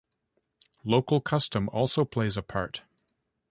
[0.83, 2.81] Local custom also plays a part.